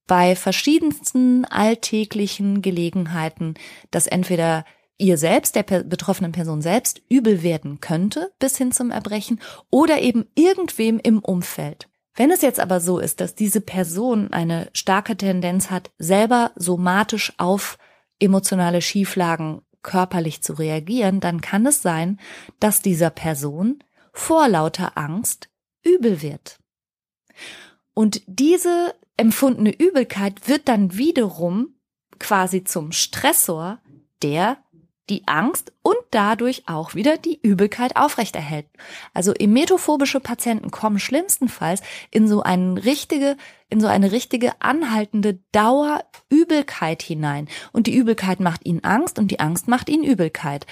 [0.08, 3.56] bei verschiedensten alltäglichen Gelegenheiten,
[3.92, 4.66] dass entweder
[4.98, 10.26] ihr selbst, der betroffenen Person selbst, übel werden könnte bis hin zum Erbrechen oder eben
[10.36, 11.90] irgendwem im Umfeld.
[12.16, 17.34] Wenn es jetzt aber so ist, dass diese Person eine starke Tendenz hat, selber somatisch
[17.38, 17.78] auf
[18.20, 22.20] emotionale Schieflagen körperlich zu reagieren, dann kann es sein,
[22.60, 25.50] dass dieser Person vor lauter Angst
[25.84, 26.60] übel wird.
[27.94, 31.76] Und diese empfundene Übelkeit wird dann wiederum
[32.20, 33.80] quasi zum Stressor,
[34.22, 34.63] der
[35.10, 38.68] die Angst und dadurch auch wieder die Übelkeit aufrechterhält.
[39.14, 43.36] Also emetophobische Patienten kommen schlimmstenfalls in so eine richtige,
[43.70, 47.50] in so eine richtige anhaltende Dauerübelkeit hinein.
[47.74, 50.66] Und die Übelkeit macht ihnen Angst und die Angst macht ihnen Übelkeit.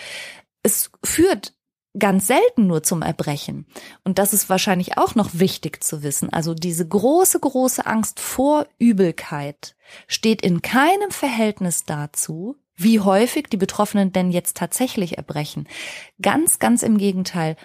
[0.63, 1.53] Es führt
[1.97, 3.65] ganz selten nur zum Erbrechen.
[4.03, 6.31] Und das ist wahrscheinlich auch noch wichtig zu wissen.
[6.31, 9.75] Also diese große, große Angst vor Übelkeit
[10.07, 15.67] steht in keinem Verhältnis dazu, wie häufig die Betroffenen denn jetzt tatsächlich erbrechen.
[16.21, 17.55] Ganz, ganz im Gegenteil.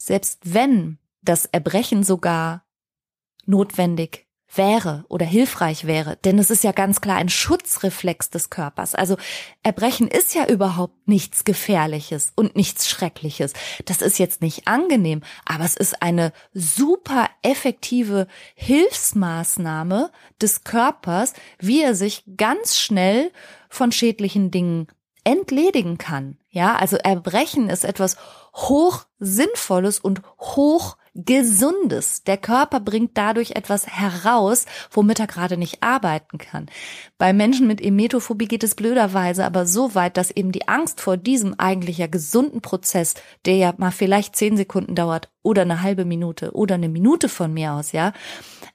[0.00, 2.64] selbst wenn das Erbrechen sogar
[3.46, 6.16] notwendig wäre oder hilfreich wäre.
[6.24, 8.94] Denn es ist ja ganz klar ein Schutzreflex des Körpers.
[8.94, 9.16] Also
[9.62, 13.52] Erbrechen ist ja überhaupt nichts Gefährliches und nichts Schreckliches.
[13.84, 21.82] Das ist jetzt nicht angenehm, aber es ist eine super effektive Hilfsmaßnahme des Körpers, wie
[21.82, 23.30] er sich ganz schnell
[23.68, 24.88] von schädlichen Dingen
[25.24, 26.38] entledigen kann.
[26.50, 28.16] Ja, also Erbrechen ist etwas
[28.54, 32.22] hoch Sinnvolles und hoch Gesundes.
[32.22, 36.66] Der Körper bringt dadurch etwas heraus, womit er gerade nicht arbeiten kann.
[37.18, 41.16] Bei Menschen mit Emetophobie geht es blöderweise aber so weit, dass eben die Angst vor
[41.16, 43.14] diesem eigentlich ja gesunden Prozess,
[43.46, 47.52] der ja mal vielleicht zehn Sekunden dauert oder eine halbe Minute oder eine Minute von
[47.52, 48.12] mir aus, ja,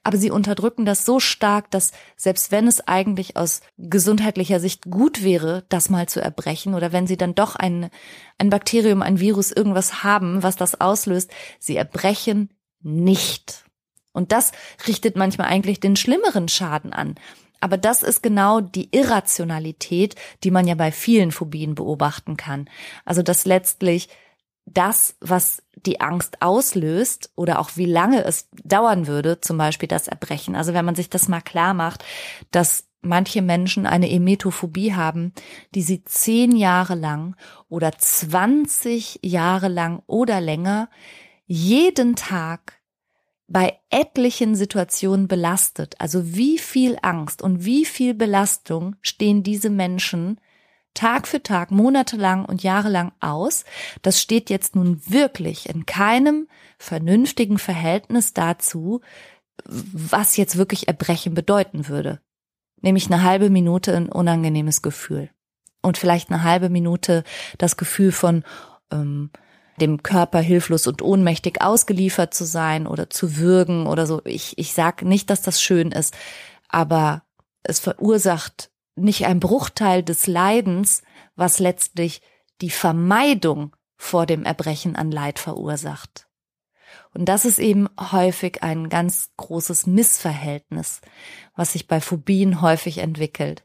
[0.02, 5.22] aber sie unterdrücken das so stark, dass selbst wenn es eigentlich aus gesundheitlicher Sicht gut
[5.22, 7.90] wäre, das mal zu erbrechen oder wenn sie dann doch ein,
[8.38, 13.64] ein Bakterium, ein Virus, irgendwas haben, was das auslöst, sie erbrechen nicht.
[14.12, 14.52] Und das
[14.86, 17.16] richtet manchmal eigentlich den schlimmeren Schaden an.
[17.60, 22.68] Aber das ist genau die Irrationalität, die man ja bei vielen Phobien beobachten kann.
[23.04, 24.08] Also dass letztlich
[24.66, 30.08] das, was die Angst auslöst oder auch wie lange es dauern würde, zum Beispiel das
[30.08, 30.56] Erbrechen.
[30.56, 32.04] Also wenn man sich das mal klar macht,
[32.50, 35.32] dass manche Menschen eine Emetophobie haben,
[35.74, 37.36] die sie zehn Jahre lang
[37.68, 40.88] oder 20 Jahre lang oder länger
[41.46, 42.80] jeden Tag
[43.46, 45.94] bei etlichen Situationen belastet.
[45.98, 50.40] Also wie viel Angst und wie viel Belastung stehen diese Menschen
[50.94, 53.64] Tag für Tag, monatelang und jahrelang aus.
[54.02, 59.00] Das steht jetzt nun wirklich in keinem vernünftigen Verhältnis dazu,
[59.64, 62.20] was jetzt wirklich Erbrechen bedeuten würde.
[62.80, 65.30] Nämlich eine halbe Minute ein unangenehmes Gefühl.
[65.82, 67.24] Und vielleicht eine halbe Minute
[67.58, 68.44] das Gefühl von
[68.90, 69.30] ähm,
[69.80, 74.22] dem Körper hilflos und ohnmächtig ausgeliefert zu sein oder zu würgen oder so.
[74.24, 76.14] Ich, ich sag nicht, dass das schön ist,
[76.68, 77.22] aber
[77.62, 81.02] es verursacht nicht ein Bruchteil des Leidens,
[81.34, 82.22] was letztlich
[82.60, 86.28] die Vermeidung vor dem Erbrechen an Leid verursacht.
[87.14, 91.00] Und das ist eben häufig ein ganz großes Missverhältnis,
[91.54, 93.64] was sich bei Phobien häufig entwickelt.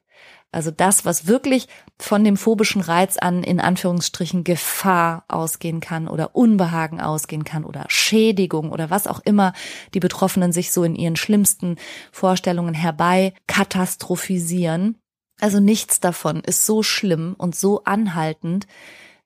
[0.51, 1.67] Also das, was wirklich
[1.99, 7.85] von dem phobischen Reiz an in Anführungsstrichen Gefahr ausgehen kann oder Unbehagen ausgehen kann oder
[7.87, 9.53] Schädigung oder was auch immer
[9.93, 11.75] die Betroffenen sich so in ihren schlimmsten
[12.11, 14.97] Vorstellungen herbei katastrophisieren,
[15.39, 18.67] also nichts davon ist so schlimm und so anhaltend,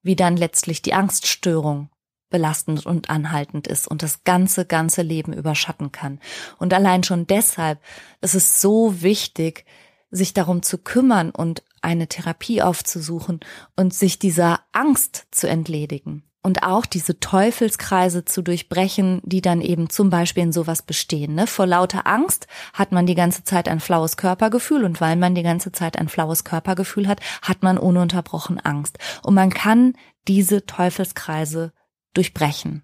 [0.03, 1.89] wie dann letztlich die Angststörung
[2.33, 6.19] belastend und anhaltend ist und das ganze, ganze Leben überschatten kann.
[6.57, 7.79] Und allein schon deshalb
[8.21, 9.65] ist es so wichtig,
[10.09, 13.41] sich darum zu kümmern und eine Therapie aufzusuchen
[13.75, 19.91] und sich dieser Angst zu entledigen und auch diese Teufelskreise zu durchbrechen, die dann eben
[19.91, 21.35] zum Beispiel in sowas bestehen.
[21.35, 21.45] Ne?
[21.45, 25.43] Vor lauter Angst hat man die ganze Zeit ein flaues Körpergefühl und weil man die
[25.43, 28.97] ganze Zeit ein flaues Körpergefühl hat, hat man ununterbrochen Angst.
[29.21, 29.93] Und man kann
[30.27, 31.73] diese Teufelskreise
[32.13, 32.83] durchbrechen.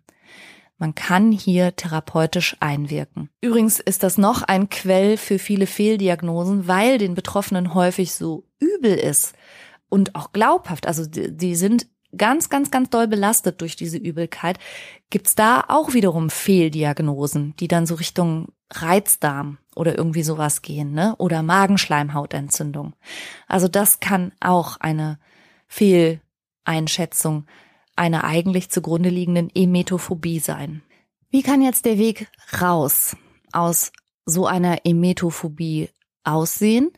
[0.78, 3.30] Man kann hier therapeutisch einwirken.
[3.42, 8.96] Übrigens ist das noch ein Quell für viele Fehldiagnosen, weil den Betroffenen häufig so übel
[8.96, 9.34] ist
[9.90, 10.88] und auch glaubhaft.
[10.88, 14.58] Also die, die sind ganz, ganz, ganz doll belastet durch diese Übelkeit,
[15.10, 21.16] gibt's da auch wiederum Fehldiagnosen, die dann so Richtung Reizdarm oder irgendwie sowas gehen, ne?
[21.18, 22.94] Oder Magenschleimhautentzündung.
[23.48, 25.20] Also das kann auch eine
[25.68, 27.46] Fehleinschätzung
[28.00, 30.82] einer eigentlich zugrunde liegenden Emetophobie sein.
[31.30, 32.28] Wie kann jetzt der Weg
[32.60, 33.16] raus
[33.52, 33.92] aus
[34.26, 35.90] so einer Emetophobie
[36.24, 36.92] aussehen?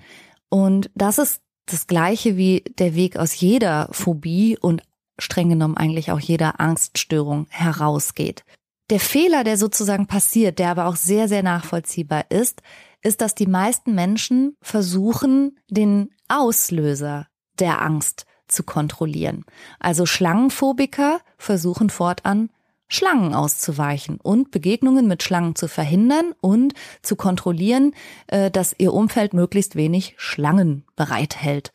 [0.50, 4.84] Und das ist das gleiche wie der Weg aus jeder Phobie und
[5.20, 8.44] streng genommen eigentlich auch jeder Angststörung herausgeht.
[8.90, 12.62] Der Fehler, der sozusagen passiert, der aber auch sehr, sehr nachvollziehbar ist,
[13.02, 17.28] ist, dass die meisten Menschen versuchen, den Auslöser
[17.60, 19.46] der Angst zu kontrollieren.
[19.80, 22.50] Also Schlangenphobiker versuchen fortan
[22.88, 27.94] Schlangen auszuweichen und Begegnungen mit Schlangen zu verhindern und zu kontrollieren,
[28.28, 31.72] äh, dass ihr Umfeld möglichst wenig Schlangen bereithält.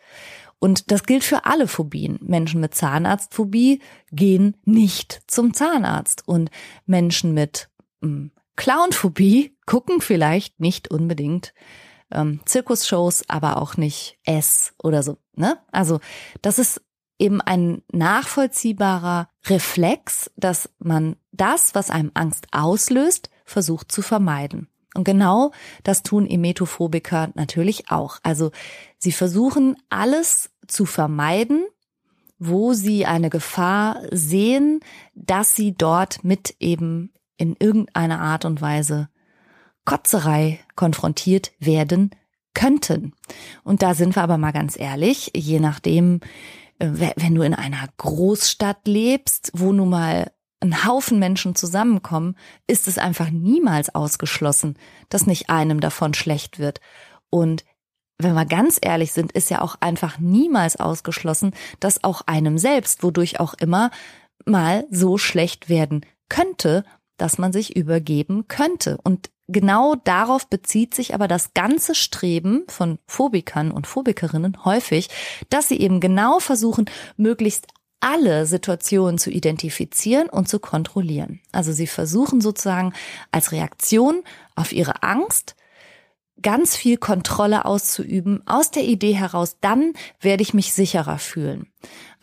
[0.59, 2.19] Und das gilt für alle Phobien.
[2.23, 3.81] Menschen mit Zahnarztphobie
[4.13, 6.51] gehen nicht zum Zahnarzt und
[6.85, 7.71] Menschen mit
[8.03, 11.53] ähm, Clownphobie gucken vielleicht nicht unbedingt
[12.11, 15.19] ähm, Zirkusshows, aber auch nicht S oder so.
[15.35, 15.59] Ne?
[15.73, 16.01] Also
[16.43, 16.83] das ist
[17.19, 24.69] eben ein nachvollziehbarer Reflex, dass man das, was einem Angst auslöst, versucht zu vermeiden.
[24.95, 28.19] Und genau das tun Emetophobiker natürlich auch.
[28.23, 28.51] Also
[28.99, 31.67] sie versuchen alles zu vermeiden
[32.39, 34.81] wo sie eine Gefahr sehen,
[35.15, 39.09] dass sie dort mit eben in irgendeiner Art und Weise
[39.87, 42.11] Kotzerei konfrontiert werden
[42.53, 43.15] könnten.
[43.65, 46.21] Und da sind wir aber mal ganz ehrlich, je nachdem,
[46.79, 52.89] äh, wenn du in einer Großstadt lebst, wo nun mal ein Haufen Menschen zusammenkommen, ist
[52.89, 56.81] es einfach niemals ausgeschlossen, dass nicht einem davon schlecht wird.
[57.31, 57.65] Und
[58.19, 63.03] wenn wir ganz ehrlich sind, ist ja auch einfach niemals ausgeschlossen, dass auch einem selbst,
[63.03, 63.91] wodurch auch immer,
[64.47, 66.85] mal so schlecht werden könnte,
[67.17, 68.99] dass man sich übergeben könnte.
[69.03, 75.09] Und genau darauf bezieht sich aber das ganze Streben von Phobikern und Phobikerinnen häufig,
[75.51, 77.67] dass sie eben genau versuchen, möglichst
[78.01, 81.41] alle Situationen zu identifizieren und zu kontrollieren.
[81.53, 82.93] Also sie versuchen sozusagen
[83.33, 84.23] als Reaktion
[84.55, 85.57] auf ihre Angst
[86.43, 91.73] ganz viel Kontrolle auszuüben, aus der Idee heraus, dann werde ich mich sicherer fühlen.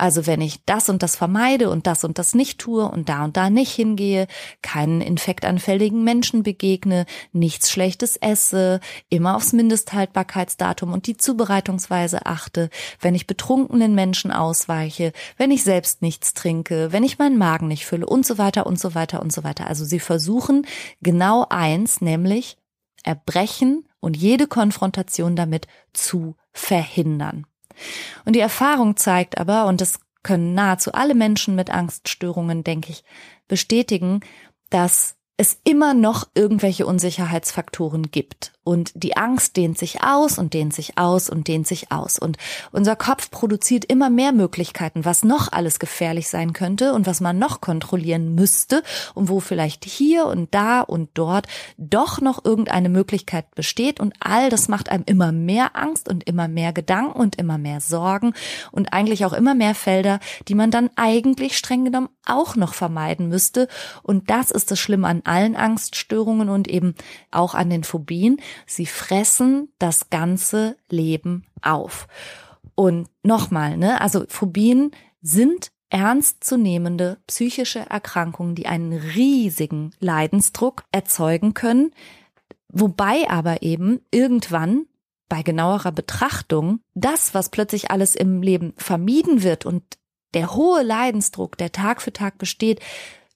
[0.04, 3.24] Also wenn ich das und das vermeide und das und das nicht tue und da
[3.24, 4.28] und da nicht hingehe,
[4.62, 13.16] keinen infektanfälligen Menschen begegne, nichts Schlechtes esse, immer aufs Mindesthaltbarkeitsdatum und die Zubereitungsweise achte, wenn
[13.16, 18.06] ich betrunkenen Menschen ausweiche, wenn ich selbst nichts trinke, wenn ich meinen Magen nicht fülle
[18.06, 19.68] und so weiter und so weiter und so weiter.
[19.68, 20.68] Also sie versuchen
[21.02, 22.58] genau eins, nämlich
[23.06, 27.46] Erbrechen und jede Konfrontation damit zu verhindern.
[28.26, 33.04] Und die Erfahrung zeigt aber, und das können nahezu alle Menschen mit Angststörungen, denke ich,
[33.48, 34.22] bestätigen,
[34.70, 38.52] dass es immer noch irgendwelche Unsicherheitsfaktoren gibt.
[38.66, 42.18] Und die Angst dehnt sich aus und dehnt sich aus und dehnt sich aus.
[42.18, 42.38] Und
[42.72, 47.38] unser Kopf produziert immer mehr Möglichkeiten, was noch alles gefährlich sein könnte und was man
[47.38, 48.82] noch kontrollieren müsste
[49.16, 54.00] und wo vielleicht hier und da und dort doch noch irgendeine Möglichkeit besteht.
[54.00, 57.82] Und all das macht einem immer mehr Angst und immer mehr Gedanken und immer mehr
[57.82, 58.34] Sorgen
[58.72, 63.28] und eigentlich auch immer mehr Felder, die man dann eigentlich streng genommen auch noch vermeiden
[63.28, 63.68] müsste.
[64.04, 66.96] Und das ist das Schlimme an allen Angststörungen und eben
[67.32, 68.38] auch an den Phobien.
[68.66, 72.08] Sie fressen das ganze Leben auf.
[72.76, 81.92] Und nochmal, ne, also Phobien sind ernstzunehmende psychische Erkrankungen, die einen riesigen Leidensdruck erzeugen können,
[82.68, 84.88] wobei aber eben irgendwann
[85.30, 89.84] bei genauerer Betrachtung das, was plötzlich alles im Leben vermieden wird und
[90.34, 92.80] der hohe Leidensdruck, der Tag für Tag besteht,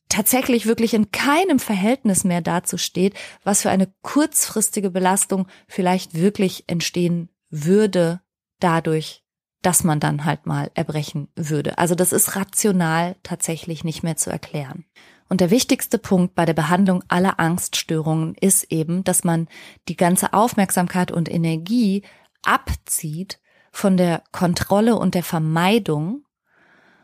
[0.10, 6.63] tatsächlich wirklich in keinem Verhältnis mehr dazu steht, was für eine kurzfristige Belastung vielleicht wirklich
[6.67, 8.22] entstehen würde
[8.60, 9.24] dadurch,
[9.62, 11.78] dass man dann halt mal erbrechen würde.
[11.78, 14.86] Also das ist rational tatsächlich nicht mehr zu erklären.
[15.30, 19.48] Und der wichtigste Punkt bei der Behandlung aller Angststörungen ist eben, dass man
[19.89, 22.04] die ganze Aufmerksamkeit und Energie
[22.43, 23.41] abzieht
[23.72, 26.24] von der Kontrolle und der Vermeidung,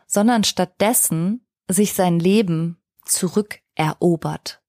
[0.06, 4.62] sondern stattdessen sich sein Leben zurückerobert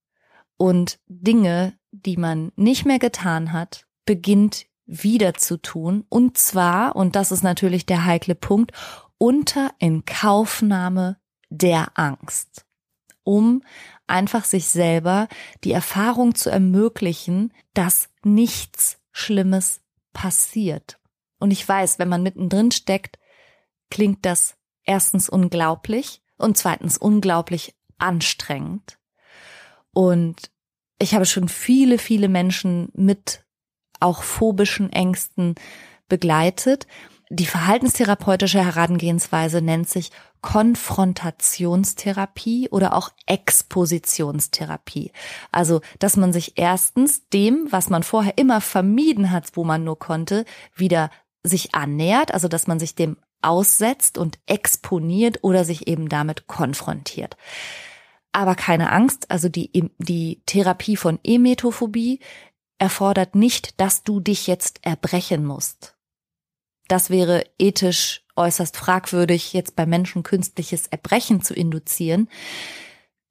[0.57, 6.05] und Dinge, die man nicht mehr getan hat, beginnt wieder zu tun.
[6.09, 8.71] Und zwar, und das ist natürlich der heikle Punkt,
[9.17, 11.17] unter Inkaufnahme
[11.49, 12.65] der Angst,
[13.23, 13.63] um
[14.07, 15.27] einfach sich selber
[15.63, 19.81] die Erfahrung zu ermöglichen, dass nichts Schlimmes
[20.13, 20.99] passiert.
[21.39, 23.17] Und ich weiß, wenn man mittendrin steckt,
[23.89, 28.97] klingt das erstens unglaublich und zweitens unglaublich anstrengend.
[29.93, 30.51] Und
[30.99, 33.45] ich habe schon viele, viele Menschen mit
[33.99, 35.55] auch phobischen Ängsten
[36.07, 36.87] begleitet.
[37.29, 45.11] Die verhaltenstherapeutische Herangehensweise nennt sich Konfrontationstherapie oder auch Expositionstherapie.
[45.51, 49.97] Also, dass man sich erstens dem, was man vorher immer vermieden hat, wo man nur
[49.97, 51.09] konnte, wieder
[51.41, 57.37] sich annähert, also dass man sich dem aussetzt und exponiert oder sich eben damit konfrontiert.
[58.31, 62.19] Aber keine Angst, also die, die Therapie von Emetophobie
[62.79, 65.95] erfordert nicht, dass du dich jetzt erbrechen musst.
[66.87, 72.29] Das wäre ethisch äußerst fragwürdig, jetzt bei Menschen künstliches Erbrechen zu induzieren.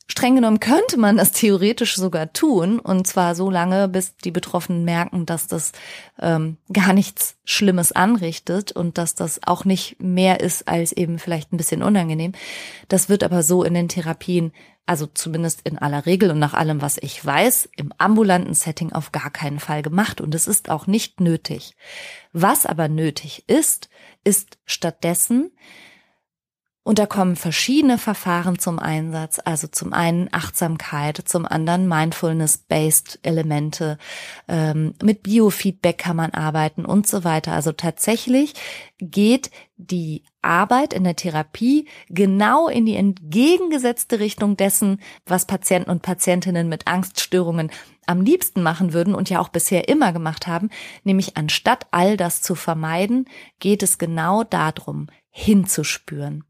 [0.07, 4.85] Streng genommen könnte man das theoretisch sogar tun, und zwar so lange, bis die Betroffenen
[4.85, 5.73] merken, dass das
[6.21, 11.52] ähm, gar nichts Schlimmes anrichtet und dass das auch nicht mehr ist als eben vielleicht
[11.52, 12.33] ein bisschen unangenehm.
[12.88, 14.52] Das wird aber so in den Therapien,
[14.85, 19.11] also zumindest in aller Regel und nach allem, was ich weiß, im ambulanten Setting auf
[19.11, 21.77] gar keinen Fall gemacht und es ist auch nicht nötig.
[22.35, 23.88] Was aber nötig ist,
[24.23, 25.50] ist stattdessen
[26.85, 29.40] Und da kommen verschiedene Verfahren zum Einsatz.
[29.42, 33.96] Also zum einen Achtsamkeit, zum anderen Mindfulness-based Elemente.
[34.48, 37.54] Ähm, mit Biofeedback kann man arbeiten und so weiter.
[37.54, 38.52] Also tatsächlich
[38.98, 46.02] geht die Arbeit in der Therapie genau in die entgegengesetzte Richtung dessen, was Patienten und
[46.02, 47.70] Patientinnen mit Angststörungen
[48.06, 50.68] am liebsten machen würden und ja auch bisher immer gemacht haben,
[51.02, 53.24] nämlich anstatt all das zu vermeiden,
[53.58, 56.44] geht es genau darum, hinzuspüren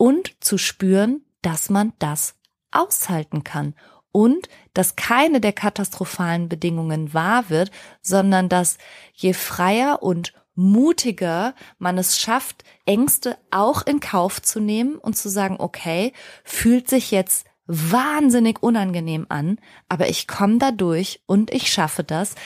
[0.00, 2.34] und zu spüren, dass man das
[2.70, 3.74] aushalten kann
[4.12, 7.70] und dass keine der katastrophalen Bedingungen wahr wird,
[8.00, 8.78] sondern dass
[9.12, 15.28] je freier und mutiger man es schafft, Ängste auch in Kauf zu nehmen und zu
[15.28, 19.58] sagen, okay, fühlt sich jetzt wahnsinnig unangenehm an,
[19.90, 22.36] aber ich komme da durch und ich schaffe das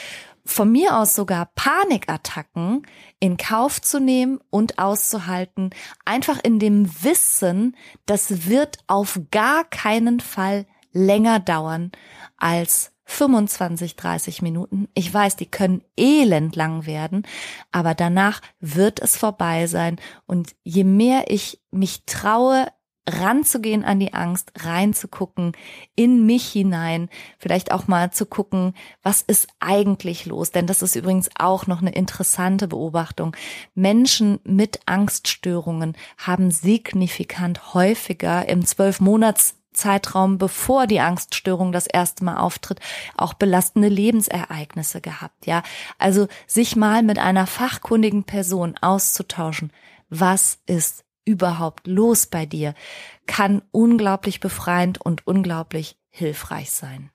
[0.47, 2.87] von mir aus sogar Panikattacken
[3.19, 5.71] in Kauf zu nehmen und auszuhalten,
[6.05, 7.77] einfach in dem Wissen,
[8.07, 11.93] das wird auf gar keinen Fall länger dauern
[12.37, 14.89] als 25, 30 Minuten.
[14.95, 17.27] Ich weiß, die können elend lang werden,
[17.71, 20.01] aber danach wird es vorbei sein.
[20.27, 22.67] Und je mehr ich mich traue,
[23.09, 25.53] ranzugehen an die Angst, reinzugucken,
[25.95, 30.51] in mich hinein, vielleicht auch mal zu gucken, was ist eigentlich los?
[30.51, 33.37] Denn das ist übrigens auch noch eine interessante Beobachtung.
[33.75, 42.25] Menschen mit Angststörungen haben signifikant häufiger im zwölf Monats Zeitraum, bevor die Angststörung das erste
[42.25, 42.81] Mal auftritt,
[43.17, 45.63] auch belastende Lebensereignisse gehabt, ja.
[45.99, 49.73] Also sich mal mit einer fachkundigen Person auszutauschen.
[50.09, 52.75] Was ist überhaupt los bei dir,
[53.27, 57.11] kann unglaublich befreiend und unglaublich hilfreich sein.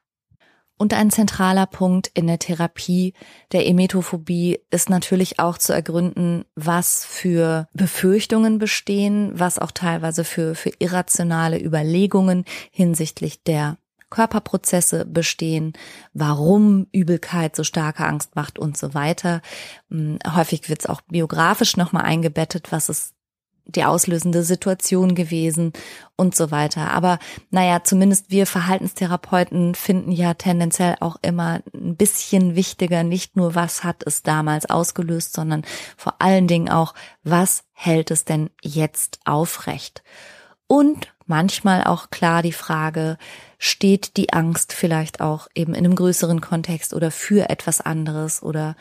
[0.81, 3.13] Und ein zentraler Punkt in der Therapie
[3.51, 10.55] der Emetophobie ist natürlich auch zu ergründen, was für Befürchtungen bestehen, was auch teilweise für,
[10.55, 13.77] für irrationale Überlegungen hinsichtlich der
[14.09, 15.73] Körperprozesse bestehen,
[16.13, 19.41] warum Übelkeit so starke Angst macht und so weiter.
[19.89, 23.13] Hm, häufig wird es auch biografisch nochmal eingebettet, was es
[23.75, 25.73] die auslösende Situation gewesen
[26.15, 26.91] und so weiter.
[26.91, 33.55] Aber naja, zumindest wir Verhaltenstherapeuten finden ja tendenziell auch immer ein bisschen wichtiger, nicht nur
[33.55, 35.63] was hat es damals ausgelöst, sondern
[35.97, 36.93] vor allen Dingen auch,
[37.23, 40.03] was hält es denn jetzt aufrecht?
[40.67, 43.17] Und manchmal auch klar die Frage,
[43.57, 48.75] steht die Angst vielleicht auch eben in einem größeren Kontext oder für etwas anderes oder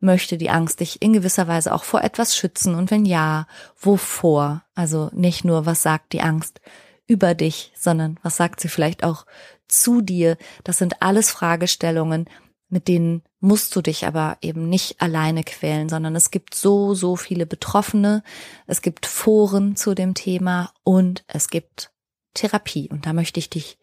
[0.00, 2.74] möchte die Angst dich in gewisser Weise auch vor etwas schützen?
[2.74, 3.46] Und wenn ja,
[3.78, 4.62] wovor?
[4.74, 6.60] Also nicht nur, was sagt die Angst
[7.06, 9.26] über dich, sondern was sagt sie vielleicht auch
[9.66, 10.36] zu dir?
[10.64, 12.26] Das sind alles Fragestellungen,
[12.68, 17.16] mit denen musst du dich aber eben nicht alleine quälen, sondern es gibt so, so
[17.16, 18.22] viele Betroffene,
[18.66, 21.90] es gibt Foren zu dem Thema und es gibt
[22.34, 22.88] Therapie.
[22.90, 23.78] Und da möchte ich dich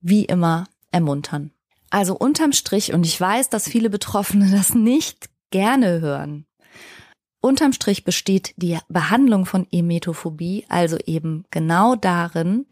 [0.00, 1.50] wie immer ermuntern.
[1.90, 6.46] Also unterm Strich, und ich weiß, dass viele Betroffene das nicht gerne hören.
[7.40, 12.66] Unterm Strich besteht die Behandlung von Emetophobie also eben genau darin,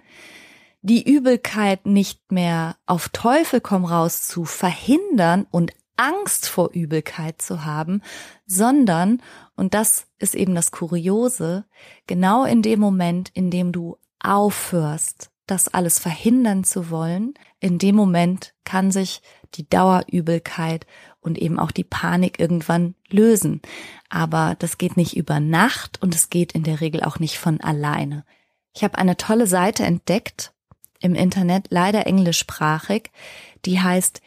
[0.82, 7.64] die Übelkeit nicht mehr auf Teufel komm raus zu verhindern und Angst vor Übelkeit zu
[7.64, 8.02] haben,
[8.46, 9.22] sondern,
[9.56, 11.64] und das ist eben das Kuriose,
[12.06, 17.94] genau in dem Moment, in dem du aufhörst, das alles verhindern zu wollen, in dem
[17.94, 19.22] Moment kann sich
[19.54, 20.86] die Dauerübelkeit
[21.26, 23.60] und eben auch die Panik irgendwann lösen.
[24.08, 27.60] Aber das geht nicht über Nacht und es geht in der Regel auch nicht von
[27.60, 28.24] alleine.
[28.74, 30.52] Ich habe eine tolle Seite entdeckt
[31.00, 33.10] im Internet, leider englischsprachig,
[33.64, 34.20] die heißt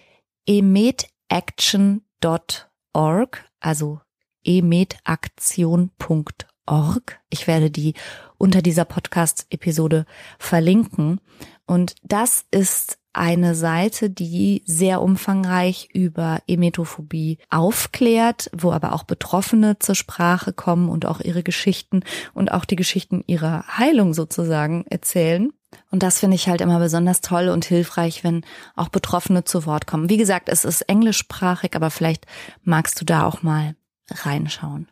[0.45, 4.01] emetaction.org, also
[4.43, 7.19] emetaktion.org.
[7.29, 7.93] Ich werde die
[8.37, 10.05] unter dieser Podcast-Episode
[10.37, 11.19] verlinken.
[11.65, 19.79] Und das ist eine Seite, die sehr umfangreich über Emetophobie aufklärt, wo aber auch Betroffene
[19.79, 22.03] zur Sprache kommen und auch ihre Geschichten
[22.33, 25.51] und auch die Geschichten ihrer Heilung sozusagen erzählen.
[25.91, 28.43] Und das finde ich halt immer besonders toll und hilfreich, wenn
[28.75, 30.09] auch Betroffene zu Wort kommen.
[30.09, 32.25] Wie gesagt, es ist englischsprachig, aber vielleicht
[32.63, 33.75] magst du da auch mal
[34.09, 34.87] reinschauen.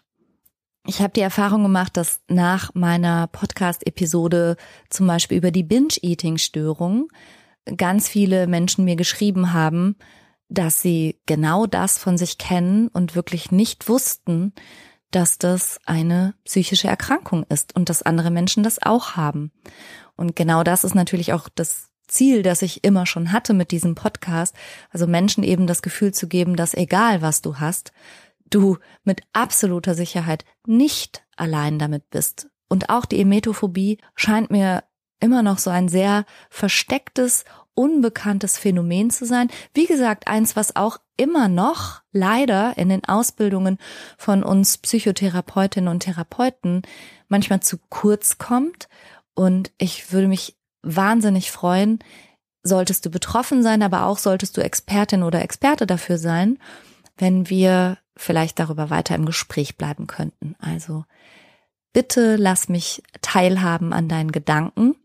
[0.85, 4.55] Ich habe die Erfahrung gemacht, dass nach meiner Podcast-Episode
[4.89, 7.09] zum Beispiel über die Binge-Eating-Störung
[7.75, 9.95] ganz viele Menschen mir geschrieben haben,
[10.49, 14.53] dass sie genau das von sich kennen und wirklich nicht wussten,
[15.11, 19.51] dass das eine psychische Erkrankung ist und dass andere Menschen das auch haben.
[20.15, 23.95] Und genau das ist natürlich auch das Ziel, das ich immer schon hatte mit diesem
[23.95, 24.55] Podcast,
[24.89, 27.91] also Menschen eben das Gefühl zu geben, dass egal was du hast,
[28.49, 34.83] du mit absoluter Sicherheit nicht allein damit bist und auch die Emetophobie scheint mir
[35.19, 39.49] immer noch so ein sehr verstecktes, unbekanntes Phänomen zu sein.
[39.73, 43.77] Wie gesagt, eins, was auch immer noch leider in den Ausbildungen
[44.17, 46.81] von uns Psychotherapeutinnen und Therapeuten
[47.27, 48.87] manchmal zu kurz kommt.
[49.35, 51.99] Und ich würde mich wahnsinnig freuen,
[52.63, 56.57] solltest du betroffen sein, aber auch solltest du Expertin oder Experte dafür sein,
[57.17, 60.55] wenn wir vielleicht darüber weiter im Gespräch bleiben könnten.
[60.59, 61.05] Also
[61.93, 64.95] bitte lass mich teilhaben an deinen Gedanken,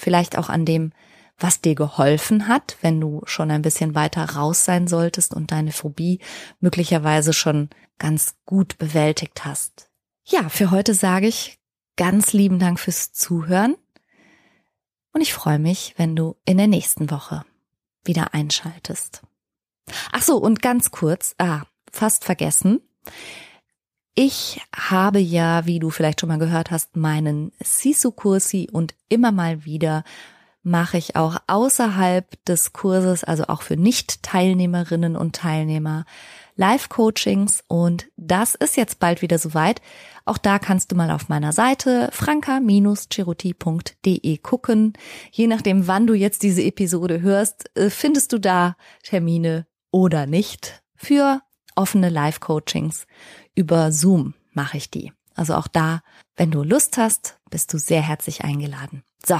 [0.00, 0.92] vielleicht auch an dem,
[1.38, 5.72] was dir geholfen hat, wenn du schon ein bisschen weiter raus sein solltest und deine
[5.72, 6.20] Phobie
[6.60, 9.90] möglicherweise schon ganz gut bewältigt hast.
[10.24, 11.58] Ja, für heute sage ich
[11.96, 13.76] ganz lieben Dank fürs Zuhören
[15.12, 17.44] und ich freue mich, wenn du in der nächsten Woche
[18.04, 19.22] wieder einschaltest.
[20.12, 22.80] Ach so, und ganz kurz, ah, fast vergessen.
[24.14, 29.64] Ich habe ja, wie du vielleicht schon mal gehört hast, meinen Sisu-Kursi und immer mal
[29.64, 30.04] wieder
[30.62, 36.04] mache ich auch außerhalb des Kurses, also auch für Nicht-Teilnehmerinnen und Teilnehmer,
[36.56, 39.80] Live-Coachings und das ist jetzt bald wieder soweit.
[40.26, 44.92] Auch da kannst du mal auf meiner Seite franka-cheruti.de gucken.
[45.30, 50.82] Je nachdem, wann du jetzt diese Episode hörst, äh, findest du da Termine oder nicht
[50.94, 51.40] für
[51.74, 53.06] offene Live-Coachings.
[53.54, 55.12] Über Zoom mache ich die.
[55.34, 56.02] Also auch da,
[56.36, 59.02] wenn du Lust hast, bist du sehr herzlich eingeladen.
[59.24, 59.38] So,